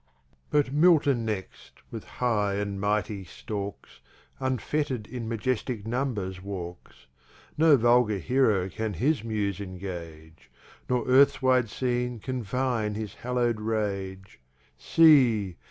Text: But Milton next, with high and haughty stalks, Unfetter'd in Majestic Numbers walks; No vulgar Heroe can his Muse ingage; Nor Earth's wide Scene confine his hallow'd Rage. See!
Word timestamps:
But 0.49 0.73
Milton 0.73 1.25
next, 1.25 1.83
with 1.91 2.05
high 2.17 2.55
and 2.55 2.83
haughty 2.83 3.23
stalks, 3.23 3.99
Unfetter'd 4.39 5.05
in 5.05 5.29
Majestic 5.29 5.85
Numbers 5.85 6.41
walks; 6.41 7.05
No 7.55 7.77
vulgar 7.77 8.17
Heroe 8.17 8.67
can 8.67 8.95
his 8.95 9.23
Muse 9.23 9.59
ingage; 9.59 10.49
Nor 10.89 11.07
Earth's 11.07 11.43
wide 11.43 11.69
Scene 11.69 12.17
confine 12.19 12.95
his 12.95 13.13
hallow'd 13.13 13.59
Rage. 13.61 14.39
See! 14.75 15.57